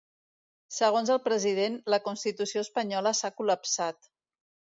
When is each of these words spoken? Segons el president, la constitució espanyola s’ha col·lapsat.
Segons 0.77 1.11
el 1.15 1.19
president, 1.27 1.75
la 1.95 1.99
constitució 2.07 2.65
espanyola 2.69 3.13
s’ha 3.21 3.33
col·lapsat. 3.45 4.11